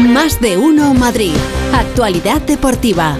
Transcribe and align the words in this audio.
Más 0.00 0.40
de 0.40 0.56
uno 0.56 0.94
Madrid. 0.94 1.32
Actualidad 1.74 2.40
deportiva. 2.42 3.16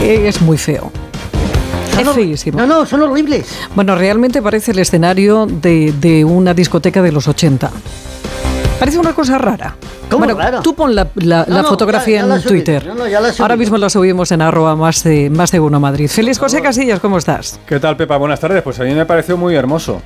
Es 0.00 0.40
muy 0.42 0.58
feo. 0.58 0.90
Es 1.98 2.08
feísimo. 2.10 2.58
No, 2.58 2.66
no, 2.66 2.86
son 2.86 3.02
horribles. 3.02 3.46
Bueno, 3.74 3.94
realmente 3.94 4.42
parece 4.42 4.72
el 4.72 4.78
escenario 4.80 5.46
de, 5.46 5.92
de 5.98 6.24
una 6.24 6.52
discoteca 6.52 7.00
de 7.02 7.10
los 7.12 7.26
80. 7.26 7.70
Parece 8.78 8.98
una 8.98 9.14
cosa 9.14 9.38
rara. 9.38 9.76
¿Cómo 10.10 10.24
bueno, 10.26 10.38
rara? 10.38 10.60
tú 10.60 10.74
pon 10.74 10.94
la, 10.94 11.08
la- 11.14 11.44
No, 11.48 11.54
la 11.56 11.62
no, 11.62 11.68
fotografía 11.68 12.16
ya- 12.16 12.22
ya 12.22 12.26
la 12.28 12.34
en 12.36 12.40
subí. 12.42 12.50
Twitter. 12.50 12.86
No, 12.86 12.94
no, 12.94 13.08
ya 13.08 13.20
la 13.20 13.32
subí. 13.32 13.42
Ahora 13.42 13.56
mismo 13.56 13.78
la 13.78 13.88
subimos 13.88 14.30
en 14.32 14.42
arroba 14.42 14.76
más 14.76 15.02
de, 15.02 15.30
más 15.30 15.50
de 15.50 15.58
uno 15.60 15.80
Madrid. 15.80 16.08
Feliz 16.08 16.38
José 16.38 16.60
Casillas, 16.60 17.00
¿cómo 17.00 17.16
estás? 17.18 17.58
¿Qué 17.66 17.80
tal, 17.80 17.96
Pepa? 17.96 18.16
Buenas 18.18 18.38
tardes. 18.38 18.62
Pues 18.62 18.78
a 18.78 18.84
mí 18.84 18.92
me 18.94 19.06
pareció 19.06 19.36
muy 19.38 19.54
hermoso. 19.54 20.02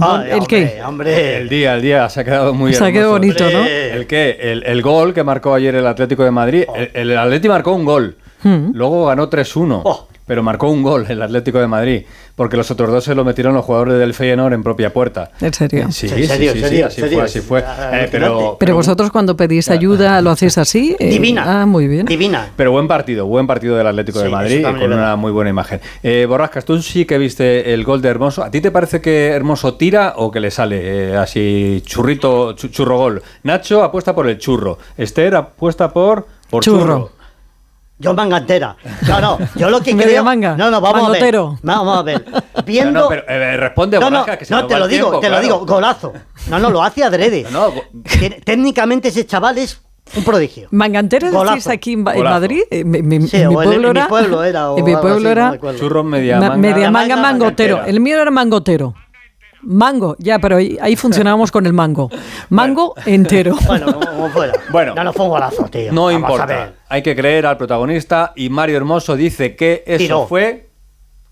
Ay, 0.00 0.30
¿El 0.32 0.46
qué? 0.46 0.80
hombre, 0.84 0.84
Hombre, 0.84 1.36
El 1.38 1.48
día, 1.48 1.74
el 1.76 1.82
día 1.82 2.08
se 2.08 2.20
ha 2.20 2.24
quedado 2.24 2.52
muy 2.54 2.74
Se 2.74 2.84
ha 2.84 2.92
quedado 2.92 3.12
bonito, 3.12 3.44
¿no? 3.50 3.64
¿El 3.64 4.06
qué? 4.06 4.36
El, 4.40 4.62
el 4.64 4.82
gol 4.82 5.14
que 5.14 5.22
marcó 5.24 5.54
ayer 5.54 5.74
el 5.74 5.86
Atlético 5.86 6.24
de 6.24 6.30
Madrid. 6.30 6.64
El, 6.74 7.10
el 7.10 7.18
Atlético 7.18 7.54
marcó 7.54 7.72
un 7.72 7.84
gol. 7.84 8.16
Luego 8.44 9.06
ganó 9.06 9.28
3-1. 9.28 9.80
Oh. 9.84 10.07
Pero 10.28 10.44
marcó 10.44 10.68
un 10.70 10.84
gol 10.84 11.06
el 11.08 11.20
Atlético 11.20 11.58
de 11.58 11.66
Madrid. 11.66 12.02
Porque 12.36 12.56
los 12.56 12.70
otros 12.70 12.90
dos 12.92 13.02
se 13.02 13.16
lo 13.16 13.24
metieron 13.24 13.52
los 13.54 13.64
jugadores 13.64 13.98
del 13.98 14.14
Feyenoord 14.14 14.52
en 14.52 14.62
propia 14.62 14.92
puerta. 14.92 15.32
¿En 15.40 15.52
serio? 15.52 15.90
Sí, 15.90 16.06
¿En 16.06 16.14
sí, 16.14 16.24
serio, 16.26 16.52
sí, 16.52 16.58
en 16.58 16.64
sí, 16.64 16.70
serio, 16.70 16.86
así 16.86 17.00
fue, 17.02 17.22
así 17.22 17.40
fue. 17.40 17.64
Ah, 17.66 17.90
Eh, 18.04 18.08
pero, 18.60 18.74
vosotros 18.76 19.10
cuando 19.10 19.36
pedís 19.36 19.68
ayuda 19.70 20.20
lo 20.22 20.30
hacéis 20.30 20.56
así. 20.58 20.94
eh, 21.00 21.08
divina. 21.10 21.62
Ah, 21.62 21.66
muy 21.66 21.88
bien. 21.88 22.06
Divina. 22.06 22.50
Pero 22.56 22.70
buen 22.70 22.86
partido, 22.86 23.26
buen 23.26 23.48
partido 23.48 23.76
del 23.76 23.86
Atlético 23.88 24.20
de 24.20 24.28
Madrid 24.28 24.62
con 24.62 24.92
una 24.92 25.16
muy 25.16 25.32
buena 25.32 25.50
imagen. 25.50 25.80
Eh, 26.04 26.26
Borrascas, 26.28 26.64
tú 26.64 26.80
sí 26.80 27.04
que 27.06 27.18
viste 27.18 27.72
el 27.74 27.82
gol 27.84 28.00
de 28.02 28.08
Hermoso. 28.10 28.44
¿A 28.44 28.50
ti 28.50 28.60
te 28.60 28.70
parece 28.70 29.00
que 29.00 29.28
Hermoso 29.30 29.74
tira 29.74 30.12
o 30.16 30.30
que 30.30 30.38
le 30.40 30.50
sale 30.52 31.12
eh, 31.12 31.16
así 31.16 31.82
churrito, 31.84 32.52
chu- 32.52 32.68
churro 32.68 32.98
gol? 32.98 33.22
Nacho 33.42 33.82
apuesta 33.82 34.14
por 34.14 34.28
el 34.28 34.38
churro. 34.38 34.78
Esther 34.96 35.34
apuesta 35.34 35.90
por, 35.92 36.26
por 36.50 36.62
Churro. 36.62 36.80
churro. 36.82 37.17
Yo 38.00 38.14
manga 38.14 38.36
entera. 38.38 38.76
No, 39.08 39.20
no, 39.20 39.38
yo 39.56 39.70
lo 39.70 39.80
que 39.80 39.92
Media 39.94 40.06
creo... 40.10 40.24
manga. 40.24 40.56
No, 40.56 40.70
no, 40.70 40.80
vamos 40.80 41.02
Mangotero. 41.02 41.46
a 41.46 41.50
ver. 41.50 41.58
Vamos 41.62 41.98
a 41.98 42.02
ver. 42.02 42.24
Viendo... 42.64 42.92
No, 42.92 43.00
no, 43.02 43.08
pero, 43.08 43.24
eh, 43.28 43.56
responde, 43.56 43.98
No, 43.98 44.08
no, 44.10 44.24
que 44.24 44.44
se 44.44 44.54
no, 44.54 44.60
nos 44.60 44.68
te 44.68 44.74
va 44.74 44.78
lo 44.80 44.84
el 44.86 44.90
digo, 44.92 45.06
tiempo, 45.10 45.20
te 45.20 45.30
lo 45.30 45.40
digo, 45.40 45.66
golazo. 45.66 46.12
No, 46.48 46.58
no, 46.58 46.70
lo 46.70 46.82
hace 46.82 47.02
adrede. 47.02 47.46
No, 47.50 47.72
go- 47.72 47.84
Técnicamente 48.44 49.08
ese 49.08 49.26
chaval 49.26 49.58
es 49.58 49.80
un 50.16 50.24
prodigio. 50.24 50.68
Mangantero 50.70 51.30
Golazo. 51.30 51.54
decís 51.56 51.66
aquí 51.68 51.92
en, 51.94 51.98
en 52.00 52.04
Golazo. 52.04 52.22
Madrid. 52.40 52.62
Eh, 52.70 52.84
mi, 52.84 53.02
mi- 53.02 53.26
Sí, 53.28 53.36
mi 53.38 53.42
en- 53.42 53.52
pueblo 53.52 53.72
en 53.74 53.80
mi 53.82 53.88
era, 53.98 54.08
pueblo 54.08 54.44
era, 54.44 54.70
o 54.72 54.78
en 54.78 54.84
mi 54.84 54.92
pueblo 54.96 55.16
así, 55.16 55.26
era 55.26 55.44
no 55.46 55.50
me 55.50 55.56
acuerdo. 55.56 55.78
churro 55.78 56.04
media 56.04 56.34
ma- 56.36 56.48
manga. 56.48 56.56
media 56.56 56.90
manga, 56.90 57.16
manga, 57.16 57.16
mangotero. 57.32 57.74
mangantera. 57.76 57.90
El 57.96 58.00
mío 58.00 58.20
era 58.20 58.30
mangotero. 58.30 58.94
Mango, 59.62 60.16
ya, 60.18 60.38
pero 60.38 60.56
ahí, 60.56 60.78
ahí 60.80 60.96
funcionábamos 60.96 61.50
con 61.50 61.66
el 61.66 61.72
mango. 61.72 62.10
Mango 62.50 62.94
entero. 63.06 63.56
Bueno, 63.66 63.98
como, 63.98 64.28
fuera. 64.30 64.52
Bueno. 64.70 64.94
No, 64.94 65.04
no 65.04 65.12
fue 65.12 65.24
un 65.24 65.30
golazo, 65.30 65.64
tío. 65.64 65.92
No 65.92 66.04
Vamos 66.06 66.20
importa. 66.20 66.72
Hay 66.88 67.02
que 67.02 67.14
creer 67.14 67.46
al 67.46 67.56
protagonista 67.56 68.32
y 68.36 68.48
Mario 68.48 68.76
Hermoso 68.76 69.16
dice 69.16 69.56
que 69.56 69.84
eso 69.86 70.26
fue... 70.26 70.68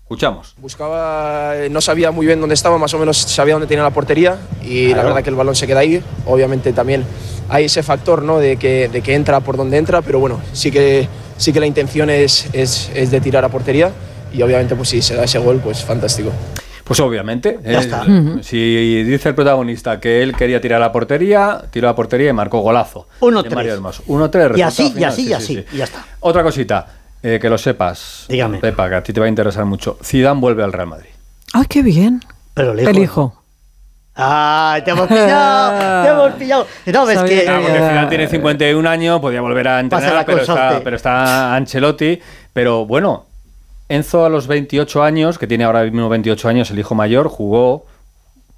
Escuchamos. 0.03 0.55
Buscaba, 0.57 1.57
eh, 1.57 1.69
no 1.69 1.81
sabía 1.81 2.11
muy 2.11 2.25
bien 2.25 2.39
dónde 2.39 2.55
estaba, 2.55 2.77
más 2.77 2.93
o 2.93 2.97
menos 2.97 3.17
sabía 3.17 3.55
dónde 3.55 3.67
tenía 3.67 3.83
la 3.83 3.89
portería 3.89 4.37
y 4.63 4.93
la 4.93 5.03
verdad 5.03 5.21
que 5.21 5.29
el 5.29 5.35
balón 5.35 5.53
se 5.53 5.67
queda 5.67 5.79
ahí. 5.79 6.01
Obviamente 6.25 6.71
también 6.71 7.03
hay 7.49 7.65
ese 7.65 7.83
factor 7.83 8.23
¿no? 8.23 8.39
de, 8.39 8.55
que, 8.55 8.87
de 8.87 9.01
que 9.01 9.15
entra 9.15 9.41
por 9.41 9.57
donde 9.57 9.77
entra, 9.77 10.01
pero 10.01 10.19
bueno, 10.19 10.39
sí 10.53 10.71
que, 10.71 11.09
sí 11.35 11.51
que 11.51 11.59
la 11.59 11.65
intención 11.65 12.09
es, 12.09 12.47
es, 12.53 12.89
es 12.95 13.11
de 13.11 13.19
tirar 13.19 13.43
a 13.43 13.49
portería 13.49 13.91
y 14.31 14.41
obviamente 14.41 14.77
pues 14.77 14.87
si 14.89 15.01
se 15.01 15.13
da 15.13 15.25
ese 15.25 15.39
gol, 15.39 15.59
pues 15.61 15.83
fantástico. 15.83 16.31
Pues 16.87 16.99
obviamente. 17.01 17.59
Ya 17.65 17.79
está. 17.79 18.05
Si 18.41 19.03
dice 19.03 19.29
el 19.29 19.35
protagonista 19.35 19.99
que 19.99 20.23
él 20.23 20.33
quería 20.35 20.61
tirar 20.61 20.81
a 20.81 20.85
la 20.85 20.91
portería, 20.93 21.61
tiró 21.69 21.87
a 21.89 21.91
la 21.91 21.95
portería 21.95 22.29
y 22.29 22.33
marcó 22.33 22.59
golazo. 22.59 23.07
1-3. 23.19 23.43
de 23.43 23.55
Mario 23.55 23.73
Hermoso. 23.73 24.03
1-3. 24.07 24.57
Y 24.57 24.61
así, 24.61 24.93
y 24.95 25.03
así, 25.03 25.21
sí, 25.21 25.21
y 25.21 25.27
sí, 25.27 25.33
así, 25.33 25.55
sí. 25.55 25.65
y 25.73 25.77
ya 25.77 25.83
está. 25.83 26.05
Otra 26.21 26.43
cosita, 26.43 26.87
eh, 27.21 27.39
que 27.41 27.49
lo 27.49 27.57
sepas. 27.57 28.25
Dígame. 28.29 28.59
Pepa, 28.59 28.87
que 28.87 28.95
a 28.95 29.03
ti 29.03 29.11
te 29.11 29.19
va 29.19 29.25
a 29.25 29.29
interesar 29.29 29.65
mucho. 29.65 29.97
Zidane 30.01 30.39
vuelve 30.39 30.63
al 30.63 30.71
Real 30.71 30.87
Madrid. 30.87 31.09
Ay, 31.53 31.65
qué 31.67 31.81
bien. 31.81 32.21
Pero 32.53 32.73
lejos. 32.73 32.95
El 32.95 33.03
hijo. 33.03 33.43
¡Ay, 34.19 34.81
te 34.81 34.89
hemos 34.91 35.07
pillado! 35.07 36.03
¡Te 36.03 36.09
hemos 36.09 36.31
pillado! 36.33 36.67
No, 36.87 37.05
ves 37.05 37.19
Sabía 37.19 37.37
que... 37.37 37.43
Claro, 37.43 37.61
porque 37.61 37.77
Eh, 37.77 37.87
Zidane 37.87 38.07
tiene 38.07 38.27
51 38.27 38.89
años, 38.89 39.19
podía 39.19 39.41
volver 39.41 39.67
a 39.67 39.79
entrenar, 39.79 40.25
pero 40.25 40.41
está, 40.41 40.81
pero 40.83 40.95
está 40.95 41.53
Ancelotti. 41.55 42.19
Pero 42.51 42.87
bueno, 42.87 43.26
Enzo 43.89 44.25
a 44.25 44.29
los 44.29 44.47
28 44.47 45.03
años, 45.03 45.37
que 45.37 45.47
tiene 45.47 45.63
ahora 45.63 45.83
mismo 45.83 46.09
28 46.09 46.49
años, 46.49 46.71
el 46.71 46.79
hijo 46.79 46.93
mayor, 46.93 47.29
jugó 47.29 47.85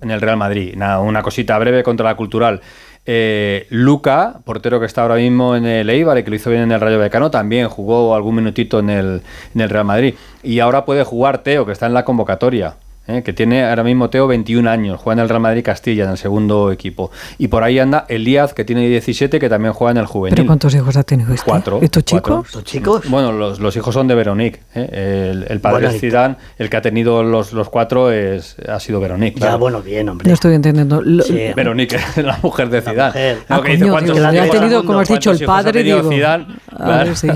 en 0.01 0.11
el 0.11 0.21
Real 0.21 0.37
Madrid. 0.37 0.75
Nada, 0.75 0.99
una 0.99 1.21
cosita 1.21 1.57
breve 1.59 1.83
contra 1.83 2.05
la 2.05 2.15
cultural. 2.15 2.61
Eh, 3.05 3.67
Luca, 3.69 4.39
portero 4.43 4.79
que 4.79 4.85
está 4.85 5.03
ahora 5.03 5.15
mismo 5.15 5.55
en 5.55 5.65
el 5.65 5.89
Eibar 5.89 6.17
y 6.17 6.23
que 6.23 6.29
lo 6.29 6.35
hizo 6.35 6.49
bien 6.49 6.63
en 6.63 6.71
el 6.71 6.81
Rayo 6.81 6.97
Vallecano, 6.97 7.31
también 7.31 7.69
jugó 7.69 8.15
algún 8.15 8.35
minutito 8.35 8.79
en 8.79 8.89
el, 8.89 9.21
en 9.53 9.61
el 9.61 9.69
Real 9.69 9.85
Madrid. 9.85 10.15
Y 10.43 10.59
ahora 10.59 10.85
puede 10.85 11.03
jugar 11.03 11.39
Teo, 11.43 11.65
que 11.65 11.71
está 11.71 11.85
en 11.85 11.93
la 11.93 12.05
convocatoria. 12.05 12.75
Eh, 13.09 13.21
que 13.23 13.33
tiene 13.33 13.65
ahora 13.65 13.83
mismo 13.83 14.09
Teo 14.09 14.27
21 14.27 14.69
años, 14.69 14.99
juega 15.01 15.19
en 15.19 15.23
el 15.23 15.29
Real 15.29 15.41
Madrid 15.41 15.63
Castilla, 15.63 16.05
en 16.05 16.11
el 16.11 16.17
segundo 16.17 16.71
equipo. 16.71 17.11
Y 17.37 17.47
por 17.49 17.63
ahí 17.63 17.79
anda 17.79 18.05
Elíaz, 18.07 18.53
que 18.53 18.63
tiene 18.63 18.87
17, 18.87 19.39
que 19.39 19.49
también 19.49 19.73
juega 19.73 19.91
en 19.91 19.97
el 19.97 20.05
juvenil. 20.05 20.35
¿Pero 20.35 20.47
cuántos 20.47 20.73
hijos 20.75 20.95
ha 20.95 21.03
tenido 21.03 21.33
este? 21.33 21.45
Cuatro. 21.49 21.79
¿Estos 21.81 22.03
cuatro. 22.09 22.37
chicos? 22.43 22.55
Los 22.55 22.63
chicos... 22.63 23.09
Bueno, 23.09 23.31
los, 23.31 23.59
los 23.59 23.75
hijos 23.75 23.93
son 23.93 24.07
de 24.07 24.15
Veronique. 24.15 24.59
¿eh? 24.75 25.29
El, 25.31 25.45
el 25.49 25.59
padre 25.59 25.81
Bueno, 25.87 25.89
es 25.95 25.99
Zidane, 26.01 26.35
el 26.57 26.69
que 26.69 26.77
ha 26.77 26.81
tenido 26.81 27.23
los, 27.23 27.51
los 27.53 27.69
cuatro 27.69 28.11
es, 28.11 28.55
ha 28.67 28.79
sido 28.79 28.99
Veronique. 28.99 29.39
Ya, 29.39 29.47
claro. 29.47 29.59
bueno, 29.59 29.81
bien, 29.81 30.07
hombre. 30.09 30.27
No 30.27 30.33
estoy 30.33 30.53
entendiendo. 30.55 31.01
Lo- 31.01 31.23
Sí. 31.23 31.37
Veronique, 31.55 31.97
la 32.23 32.37
mujer 32.43 32.69
de 32.69 32.81
Zidane. 32.81 33.07
mujer. 33.09 33.37
No, 33.49 33.55
Ah, 33.55 33.61
que 33.63 33.71
dice, 33.71 33.79
coño, 33.81 33.91
¿cuántos 33.93 34.15
digo, 34.15 34.27
la 34.27 34.33
ya 34.33 34.43
ha 34.43 34.49
tenido, 34.49 34.85
como 34.85 34.99
has 34.99 35.09
dicho, 35.09 35.31
el 35.31 35.39
padre, 35.45 35.71
tenido 35.73 35.97
digo. 35.97 36.09
Zidane? 36.11 36.45
A 36.71 36.75
Claro. 36.85 37.05
ver, 37.05 37.15
sí. 37.17 37.27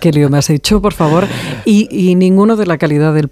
Qué 0.00 0.10
lío 0.12 0.28
me 0.28 0.38
has 0.38 0.50
hecho, 0.50 0.82
por 0.82 0.92
favor. 0.92 1.24
Y, 1.64 1.88
y 1.90 2.14
ninguno 2.16 2.56
de 2.56 2.66
la 2.66 2.78
calidad 2.78 3.14
del 3.14 3.30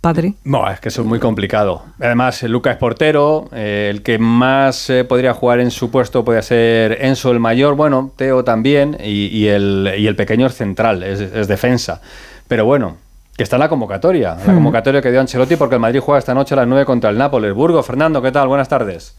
padre. 0.00 0.34
No, 0.44 0.70
es 0.70 0.80
que 0.80 0.88
eso 0.88 1.02
es 1.02 1.06
muy 1.06 1.18
complicado. 1.18 1.84
Además, 2.00 2.42
eh, 2.42 2.48
Luca 2.48 2.70
es 2.70 2.76
portero, 2.76 3.48
eh, 3.52 3.88
el 3.90 4.02
que 4.02 4.18
más 4.18 4.88
eh, 4.90 5.04
podría 5.04 5.34
jugar 5.34 5.60
en 5.60 5.70
su 5.70 5.90
puesto 5.90 6.24
puede 6.24 6.42
ser 6.42 7.04
Enzo 7.04 7.30
el 7.30 7.40
mayor, 7.40 7.74
bueno, 7.74 8.12
Teo 8.16 8.44
también, 8.44 8.96
y, 9.02 9.26
y 9.26 9.48
el, 9.48 9.94
y 9.98 10.06
el 10.06 10.16
pequeño 10.16 10.46
es 10.46 10.54
central, 10.54 11.02
es, 11.02 11.20
es 11.20 11.48
defensa. 11.48 12.00
Pero 12.48 12.64
bueno, 12.64 12.96
que 13.40 13.44
está 13.44 13.56
en 13.56 13.60
la 13.60 13.68
convocatoria, 13.68 14.36
la 14.46 14.52
convocatoria 14.52 15.00
que 15.00 15.10
dio 15.10 15.18
Ancelotti 15.18 15.56
porque 15.56 15.76
el 15.76 15.80
Madrid 15.80 16.00
juega 16.00 16.18
esta 16.18 16.34
noche 16.34 16.54
a 16.54 16.56
las 16.58 16.68
9 16.68 16.84
contra 16.84 17.08
el 17.08 17.16
Nápoles. 17.16 17.54
Burgo, 17.54 17.82
Fernando, 17.82 18.20
¿qué 18.20 18.32
tal? 18.32 18.48
Buenas 18.48 18.68
tardes. 18.68 19.16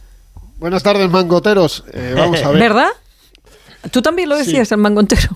Buenas 0.60 0.84
tardes, 0.84 1.10
mangoteros. 1.10 1.84
Eh, 1.92 2.14
vamos 2.16 2.40
a 2.44 2.52
ver. 2.52 2.60
¿Verdad? 2.60 2.90
Tú 3.90 4.04
también 4.04 4.30
lo 4.30 4.38
decías, 4.38 4.72
el 4.72 4.78
mango 4.78 5.00
entero. 5.00 5.30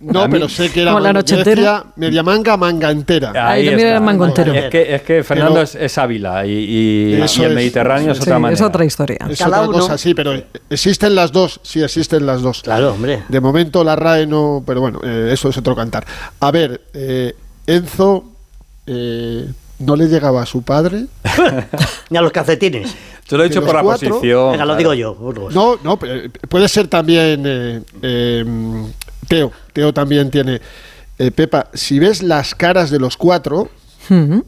No, 0.00 0.28
pero 0.28 0.48
sé 0.48 0.70
que 0.72 0.82
era 0.82 0.90
la 0.90 0.96
manga- 0.98 1.12
noche 1.12 1.34
yo 1.34 1.38
entera. 1.38 1.54
decía 1.62 1.84
media 1.96 2.22
manga, 2.24 2.56
manga 2.56 2.90
entera. 2.90 3.32
Ahí 3.48 3.66
también 3.66 3.88
era 3.88 4.00
mango 4.00 4.26
entero. 4.26 4.52
Es 4.52 4.70
que, 4.70 4.94
es 4.96 5.02
que 5.02 5.22
Fernando 5.22 5.52
Pero- 5.54 5.62
es, 5.64 5.74
es 5.76 5.98
Ávila 5.98 6.44
y, 6.44 6.50
y- 6.50 7.14
Eso 7.22 7.42
y 7.42 7.44
el. 7.44 7.54
Mediterráneo 7.54 8.10
es 8.10 8.18
Sí, 8.18 8.22
otra 8.24 8.38
manera. 8.40 8.54
es 8.56 8.60
otra 8.62 8.84
historia. 8.84 9.18
Es 9.30 9.38
Cada 9.38 9.58
otra 9.60 9.68
uno. 9.70 9.78
cosa, 9.78 9.96
sí, 9.98 10.14
pero 10.14 10.32
existen 10.68 11.14
las 11.14 11.30
dos. 11.30 11.60
Sí, 11.62 11.80
existen 11.82 12.26
las 12.26 12.42
dos. 12.42 12.62
Claro, 12.62 12.92
hombre. 12.92 13.22
De 13.28 13.40
momento 13.40 13.84
la 13.84 13.94
RAE 13.94 14.26
no, 14.26 14.64
pero 14.66 14.80
bueno, 14.80 15.00
eh, 15.04 15.30
eso 15.32 15.48
es 15.48 15.56
otro 15.56 15.76
cantar. 15.76 16.04
A 16.40 16.50
ver, 16.50 16.80
eh, 16.94 17.34
Enzo 17.66 18.24
eh, 18.86 19.46
no 19.78 19.94
le 19.94 20.06
llegaba 20.08 20.42
a 20.42 20.46
su 20.46 20.62
padre. 20.62 21.06
Ni 22.10 22.18
a 22.18 22.20
los 22.20 22.32
calcetines. 22.32 22.94
Te 23.28 23.36
lo 23.36 23.44
he 23.44 23.48
dicho 23.48 23.64
por 23.64 23.74
la 23.76 23.82
cuatro- 23.82 24.08
posición. 24.10 24.50
Venga, 24.52 24.64
lo 24.64 24.76
digo 24.76 24.92
yo, 24.92 25.14
Burgos. 25.14 25.54
No, 25.54 25.76
no, 25.84 25.96
puede 25.96 26.68
ser 26.68 26.88
también 26.88 27.42
eh, 27.46 27.80
eh, 28.02 28.44
Teo. 29.32 29.50
Teo 29.72 29.94
también 29.94 30.30
tiene. 30.30 30.60
eh, 31.18 31.30
Pepa, 31.30 31.68
si 31.72 31.98
ves 31.98 32.22
las 32.22 32.54
caras 32.54 32.90
de 32.90 32.98
los 32.98 33.16
cuatro, 33.16 33.70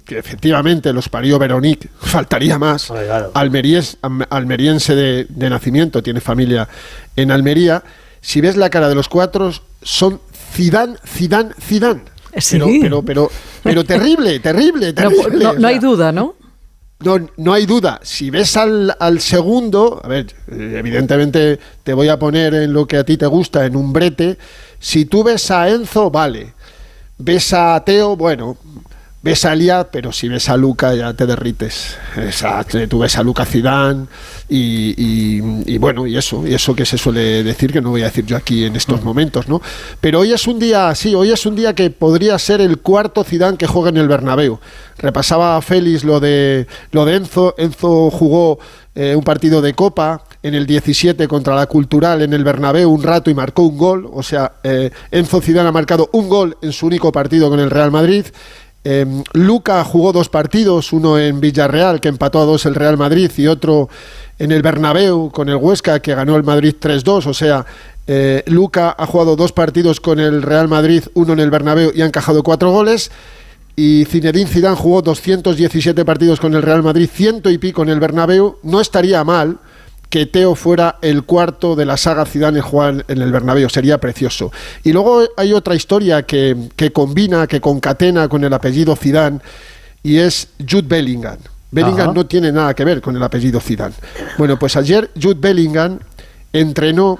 que 0.05 0.19
efectivamente 0.19 0.93
los 0.93 1.09
parió 1.09 1.39
Veronique, 1.39 1.89
faltaría 2.00 2.59
más. 2.59 2.89
Claro. 2.89 3.33
Almeríes- 3.33 3.97
almeriense 4.28 4.95
de, 4.95 5.27
de 5.31 5.49
nacimiento, 5.49 6.03
tiene 6.03 6.21
familia 6.21 6.69
en 7.17 7.31
Almería. 7.31 7.83
Si 8.21 8.42
ves 8.42 8.57
la 8.57 8.69
cara 8.69 8.89
de 8.91 8.95
los 8.95 9.09
cuatro, 9.09 9.53
son 9.83 10.21
Zidane, 10.53 10.97
Zidane, 11.07 11.51
Zidane. 11.60 12.03
Sí. 12.37 12.59
Pero, 12.59 12.66
pero, 12.83 13.03
pero, 13.03 13.30
pero 13.63 13.84
terrible, 13.84 14.39
terrible, 14.41 14.89
No, 14.89 14.95
terrible. 15.09 15.48
no- 15.59 15.66
hay 15.69 15.78
duda, 15.78 16.13
¿no? 16.13 16.34
No, 17.04 17.28
no 17.36 17.53
hay 17.53 17.66
duda. 17.66 18.01
Si 18.03 18.30
ves 18.30 18.56
al, 18.56 18.97
al 18.98 19.21
segundo, 19.21 20.01
a 20.03 20.09
ver, 20.09 20.34
eh, 20.51 20.77
evidentemente 20.78 21.59
te 21.83 21.92
voy 21.95 22.09
a 22.09 22.18
poner 22.18 22.54
en 22.54 22.72
lo 22.72 22.86
que 22.86 22.97
a 22.97 23.04
ti 23.04 23.16
te 23.16 23.27
gusta, 23.27 23.65
en 23.66 23.77
un 23.77 23.92
brete. 23.92 24.39
Si 24.80 25.04
tú 25.04 25.22
ves 25.22 25.51
a 25.51 25.68
Enzo, 25.68 26.10
vale. 26.10 26.54
Ves 27.18 27.53
a 27.53 27.83
Teo, 27.84 28.16
bueno. 28.16 28.56
Ves 29.24 29.47
a 29.47 29.54
Elia, 29.54 29.84
pero 29.91 30.12
si 30.12 30.28
ves 30.28 30.50
a 30.50 30.56
Luca 30.59 30.94
ya 30.94 31.15
te 31.15 31.24
derrites. 31.24 31.97
Esa- 32.15 32.62
tú 32.91 32.98
ves 32.98 33.16
a 33.16 33.22
Luca 33.22 33.47
Zidane 33.47 34.04
y, 34.50 34.92
y- 34.98 35.62
y 35.65 35.78
bueno, 35.78 36.06
y 36.06 36.15
eso, 36.18 36.47
y 36.47 36.53
eso 36.53 36.74
que 36.74 36.84
se 36.84 36.98
suele 36.98 37.42
decir, 37.42 37.72
que 37.72 37.80
no 37.80 37.88
voy 37.88 38.03
a 38.03 38.04
decir 38.04 38.26
yo 38.26 38.36
aquí 38.36 38.65
en 38.66 38.76
estos 38.76 39.03
momentos, 39.03 39.48
¿no? 39.48 39.62
Pero 40.03 40.21
hoy 40.21 40.34
es 40.34 40.47
un 40.47 40.59
día, 40.59 40.94
sí, 40.94 41.15
hoy 41.15 41.30
es 41.32 41.47
un 41.47 41.56
día 41.56 41.74
que 41.74 41.88
podría 41.88 42.38
ser 42.38 42.60
el 42.60 42.80
cuarto 42.80 43.24
Zidane 43.24 43.56
que 43.56 43.66
juega 43.66 43.88
en 43.88 43.97
el 43.97 44.09
Bernabéu. 44.09 44.60
Repasaba 44.98 45.60
Félix 45.62 46.04
lo 46.04 46.20
de 46.20 46.66
lo 46.92 47.06
de 47.06 47.16
Enzo, 47.16 47.54
Enzo 47.56 48.10
jugó 48.10 48.59
eh, 48.94 49.16
un 49.16 49.24
partido 49.24 49.62
de 49.62 49.72
Copa, 49.72 50.22
en 50.42 50.54
el 50.54 50.66
17 50.66 51.27
contra 51.28 51.54
la 51.56 51.66
Cultural 51.66 52.20
en 52.20 52.34
el 52.34 52.44
Bernabéu 52.44 52.91
un 52.91 53.03
rato 53.03 53.30
y 53.30 53.34
marcó 53.34 53.62
un 53.62 53.78
gol. 53.78 54.06
O 54.12 54.22
sea, 54.22 54.53
eh, 54.62 54.91
Enzo 55.10 55.41
Zidane 55.41 55.70
ha 55.70 55.72
marcado 55.72 56.10
un 56.12 56.28
gol 56.28 56.59
en 56.60 56.72
su 56.74 56.86
único 56.86 57.10
partido 57.10 57.48
con 57.48 57.59
el 57.59 57.70
Real 57.70 57.91
Madrid. 57.91 58.27
Eh, 58.84 59.07
Luca 59.33 59.83
jugó 59.83 60.13
dos 60.13 60.28
partidos, 60.28 60.92
uno 60.92 61.19
en 61.19 61.41
Villarreal, 61.41 62.01
que 62.01 62.09
empató 62.09 62.41
a 62.41 62.45
dos 62.45 62.66
el 62.66 62.75
Real 62.75 62.98
Madrid, 62.98 63.31
y 63.36 63.47
otro 63.47 63.89
en 64.39 64.53
el 64.53 64.63
Bernabéu 64.63 65.31
con 65.31 65.48
el 65.48 65.57
Huesca, 65.57 66.01
que 66.01 66.15
ganó 66.15 66.36
el 66.36 66.42
Madrid 66.42 66.75
3-2. 66.78 67.27
O 67.27 67.34
sea, 67.34 67.65
eh, 68.07 68.42
Luca 68.47 68.95
ha 68.97 69.07
jugado 69.07 69.36
dos 69.36 69.53
partidos 69.53 70.01
con 70.01 70.21
el 70.21 70.42
Real 70.42 70.69
Madrid, 70.69 71.04
uno 71.15 71.33
en 71.33 71.41
el 71.41 71.51
Bernabéu 71.51 71.92
y 71.95 72.03
ha 72.03 72.07
encajado 72.07 72.42
cuatro 72.42 72.71
goles. 72.71 73.10
Y 73.77 74.04
Zinedine 74.04 74.48
Zidane 74.48 74.77
jugó 74.77 75.03
217 75.03 76.04
partidos 76.04 76.39
con 76.39 76.54
el 76.54 76.63
Real 76.63 76.83
Madrid, 76.83 77.09
ciento 77.13 77.51
y 77.51 77.59
pico 77.59 77.83
en 77.83 77.89
el 77.89 78.01
Bernabéu. 78.01 78.59
No 78.63 78.80
estaría 78.80 79.25
mal 79.25 79.59
que 80.09 80.27
Teo 80.27 80.54
fuera 80.54 80.98
el 81.03 81.24
cuarto 81.24 81.74
de 81.77 81.84
la 81.84 81.97
saga 81.97 82.24
Zidane 82.24 82.60
Juan 82.60 83.04
en 83.09 83.21
el 83.21 83.33
Bernabéu, 83.33 83.68
sería 83.68 83.98
precioso. 83.98 84.53
Y 84.83 84.92
luego 84.92 85.22
hay 85.36 85.53
otra 85.53 85.74
historia 85.74 86.22
que, 86.22 86.56
que 86.77 86.92
combina, 86.92 87.47
que 87.47 87.60
concatena 87.60 88.28
con 88.28 88.45
el 88.45 88.53
apellido 88.53 88.95
Zidane 88.97 89.41
y 90.03 90.18
es 90.18 90.48
Jude 90.59 90.86
Bellingham. 90.86 91.39
Bellingham 91.71 92.10
Ajá. 92.10 92.12
no 92.12 92.27
tiene 92.27 92.53
nada 92.53 92.72
que 92.74 92.84
ver 92.84 93.01
con 93.01 93.16
el 93.16 93.22
apellido 93.22 93.60
Zidane. 93.60 93.95
Bueno, 94.39 94.59
pues 94.59 94.77
ayer 94.77 95.10
Jude 95.21 95.41
Bellingham 95.41 95.98
entrenó 96.53 97.18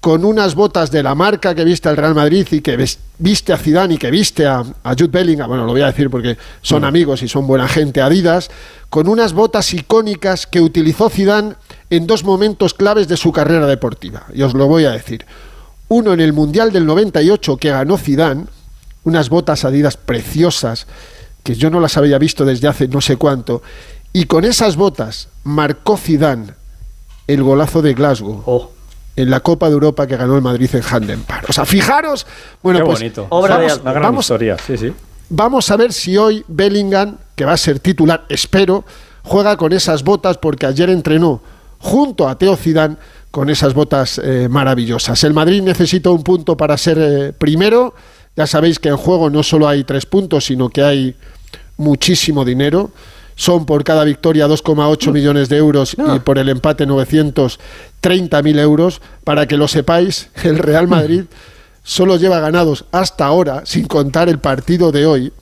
con 0.00 0.24
unas 0.24 0.54
botas 0.54 0.90
de 0.90 1.02
la 1.02 1.14
marca 1.14 1.54
que 1.54 1.64
viste 1.64 1.88
al 1.88 1.96
Real 1.96 2.14
Madrid 2.14 2.46
y 2.52 2.60
que 2.60 2.76
viste 3.18 3.52
a 3.52 3.58
Zidane 3.58 3.94
y 3.94 3.98
que 3.98 4.10
viste 4.10 4.46
a, 4.46 4.62
a 4.84 4.90
Jude 4.92 5.08
Bellingham, 5.08 5.48
bueno, 5.48 5.64
lo 5.64 5.72
voy 5.72 5.82
a 5.82 5.86
decir 5.86 6.08
porque 6.08 6.38
son 6.62 6.84
amigos 6.84 7.22
y 7.22 7.28
son 7.28 7.46
buena 7.46 7.66
gente, 7.66 8.00
Adidas, 8.00 8.50
con 8.90 9.08
unas 9.08 9.32
botas 9.32 9.74
icónicas 9.74 10.46
que 10.46 10.60
utilizó 10.60 11.10
Zidane 11.10 11.54
en 11.90 12.06
dos 12.06 12.22
momentos 12.22 12.74
claves 12.74 13.08
de 13.08 13.16
su 13.16 13.32
carrera 13.32 13.66
deportiva. 13.66 14.26
Y 14.32 14.42
os 14.42 14.54
lo 14.54 14.66
voy 14.66 14.84
a 14.84 14.92
decir. 14.92 15.26
Uno 15.88 16.12
en 16.12 16.20
el 16.20 16.32
Mundial 16.32 16.70
del 16.70 16.86
98 16.86 17.56
que 17.56 17.70
ganó 17.70 17.98
Zidane, 17.98 18.44
unas 19.04 19.30
botas 19.30 19.64
Adidas 19.64 19.96
preciosas 19.96 20.86
que 21.42 21.54
yo 21.54 21.70
no 21.70 21.80
las 21.80 21.96
había 21.96 22.18
visto 22.18 22.44
desde 22.44 22.68
hace 22.68 22.88
no 22.88 23.00
sé 23.00 23.16
cuánto, 23.16 23.62
y 24.12 24.26
con 24.26 24.44
esas 24.44 24.76
botas 24.76 25.28
marcó 25.44 25.96
Zidane 25.96 26.52
el 27.26 27.42
golazo 27.42 27.82
de 27.82 27.94
Glasgow 27.94 28.42
Oh, 28.46 28.70
en 29.22 29.30
la 29.30 29.40
Copa 29.40 29.66
de 29.68 29.72
Europa 29.74 30.06
que 30.06 30.16
ganó 30.16 30.36
el 30.36 30.42
Madrid 30.42 30.70
en 30.74 30.82
Handen 30.88 31.22
Park. 31.22 31.46
O 31.48 31.52
sea, 31.52 31.64
fijaros, 31.64 32.26
bueno, 32.62 32.80
Qué 32.80 32.84
pues 32.84 32.98
bonito. 33.00 33.26
Obra 33.30 33.58
de 33.58 33.66
vamos. 33.66 33.80
Una 33.82 33.92
gran 33.92 34.02
vamos- 34.04 34.24
historia, 34.24 34.56
sí, 34.64 34.76
sí. 34.76 34.92
vamos 35.28 35.70
a 35.70 35.76
ver 35.76 35.92
si 35.92 36.16
hoy 36.16 36.44
Bellingham, 36.48 37.16
que 37.34 37.44
va 37.44 37.52
a 37.52 37.56
ser 37.56 37.80
titular, 37.80 38.24
espero, 38.28 38.84
juega 39.24 39.56
con 39.56 39.72
esas 39.72 40.04
botas 40.04 40.38
porque 40.38 40.66
ayer 40.66 40.88
entrenó 40.90 41.40
junto 41.78 42.28
a 42.28 42.38
Teo 42.38 42.56
Zidane 42.56 42.96
con 43.30 43.50
esas 43.50 43.74
botas 43.74 44.20
eh, 44.22 44.48
maravillosas. 44.48 45.22
El 45.24 45.34
Madrid 45.34 45.62
necesita 45.62 46.10
un 46.10 46.22
punto 46.22 46.56
para 46.56 46.76
ser 46.78 46.98
eh, 47.00 47.32
primero. 47.36 47.94
Ya 48.36 48.46
sabéis 48.46 48.78
que 48.78 48.88
en 48.88 48.96
juego 48.96 49.30
no 49.30 49.42
solo 49.42 49.66
hay 49.68 49.84
tres 49.84 50.06
puntos, 50.06 50.44
sino 50.46 50.68
que 50.70 50.82
hay 50.82 51.14
muchísimo 51.76 52.44
dinero. 52.44 52.90
Son 53.38 53.66
por 53.66 53.84
cada 53.84 54.02
victoria 54.02 54.48
2,8 54.48 55.12
millones 55.12 55.48
de 55.48 55.58
euros 55.58 55.96
y 55.96 56.18
por 56.18 56.38
el 56.38 56.48
empate 56.48 56.88
930.000 56.88 58.58
euros. 58.58 59.00
Para 59.22 59.46
que 59.46 59.56
lo 59.56 59.68
sepáis, 59.68 60.28
el 60.42 60.58
Real 60.58 60.88
Madrid 60.88 61.22
solo 61.84 62.16
lleva 62.16 62.40
ganados 62.40 62.86
hasta 62.90 63.26
ahora, 63.26 63.62
sin 63.64 63.86
contar 63.86 64.28
el 64.28 64.40
partido 64.40 64.90
de 64.90 65.06
hoy, 65.06 65.32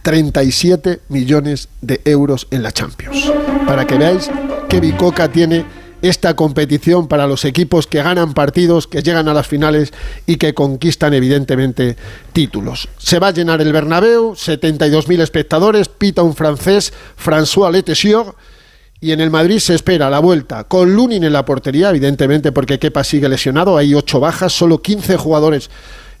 37 0.00 1.00
millones 1.10 1.68
de 1.82 2.00
euros 2.06 2.48
en 2.50 2.62
la 2.62 2.72
Champions. 2.72 3.30
Para 3.66 3.86
que 3.86 3.98
veáis 3.98 4.30
qué 4.70 4.80
bicoca 4.80 5.30
tiene 5.30 5.66
esta 6.02 6.34
competición 6.34 7.08
para 7.08 7.26
los 7.26 7.44
equipos 7.44 7.86
que 7.86 8.02
ganan 8.02 8.34
partidos, 8.34 8.86
que 8.86 9.02
llegan 9.02 9.28
a 9.28 9.34
las 9.34 9.46
finales 9.46 9.92
y 10.26 10.36
que 10.36 10.52
conquistan 10.52 11.14
evidentemente 11.14 11.96
títulos. 12.32 12.88
Se 12.98 13.18
va 13.18 13.28
a 13.28 13.32
llenar 13.32 13.60
el 13.60 13.72
Bernabéu, 13.72 14.32
72.000 14.32 15.20
espectadores, 15.20 15.88
pita 15.88 16.22
un 16.22 16.34
francés, 16.34 16.92
François 17.16 17.70
Letessier, 17.70 18.24
y 19.00 19.10
en 19.10 19.20
el 19.20 19.30
Madrid 19.30 19.58
se 19.58 19.74
espera 19.74 20.10
la 20.10 20.20
vuelta 20.20 20.64
con 20.64 20.94
Lunin 20.94 21.24
en 21.24 21.32
la 21.32 21.44
portería, 21.44 21.90
evidentemente 21.90 22.52
porque 22.52 22.78
Kepa 22.78 23.02
sigue 23.02 23.28
lesionado, 23.28 23.76
hay 23.76 23.94
ocho 23.94 24.20
bajas, 24.20 24.52
solo 24.52 24.80
15 24.80 25.16
jugadores 25.16 25.70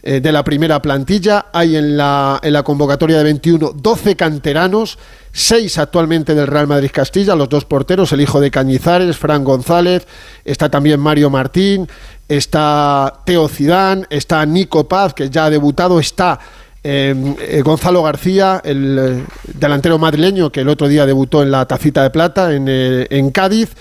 eh, 0.02 0.20
de 0.20 0.32
la 0.32 0.42
primera 0.42 0.82
plantilla, 0.82 1.46
hay 1.52 1.76
en 1.76 1.96
la, 1.96 2.40
en 2.42 2.52
la 2.52 2.64
convocatoria 2.64 3.18
de 3.18 3.24
21 3.24 3.72
12 3.76 4.16
canteranos, 4.16 4.98
6 5.32 5.78
actualmente 5.78 6.34
del 6.34 6.46
Real 6.46 6.66
Madrid 6.66 6.90
Castilla, 6.92 7.34
los 7.34 7.48
dos 7.48 7.64
porteros, 7.64 8.12
el 8.12 8.20
hijo 8.20 8.40
de 8.40 8.50
Cañizares, 8.50 9.16
Fran 9.16 9.44
González, 9.44 10.06
está 10.44 10.70
también 10.70 11.00
Mario 11.00 11.30
Martín, 11.30 11.88
está 12.28 13.20
Teo 13.24 13.48
Zidane, 13.48 14.06
está 14.10 14.44
Nico 14.44 14.86
Paz, 14.86 15.14
que 15.14 15.30
ya 15.30 15.46
ha 15.46 15.50
debutado, 15.50 15.98
está 15.98 16.38
eh, 16.84 17.14
eh, 17.40 17.62
Gonzalo 17.62 18.02
García, 18.02 18.60
el 18.64 18.98
eh, 18.98 19.24
delantero 19.54 19.98
madrileño 19.98 20.50
que 20.50 20.60
el 20.60 20.68
otro 20.68 20.88
día 20.88 21.06
debutó 21.06 21.42
en 21.42 21.50
la 21.50 21.66
tacita 21.66 22.02
de 22.02 22.10
plata 22.10 22.52
en, 22.52 22.66
eh, 22.68 23.06
en 23.10 23.30
Cádiz. 23.30 23.74